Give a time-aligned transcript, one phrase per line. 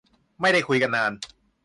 [0.41, 1.11] ไม่ได้คุยกันนาน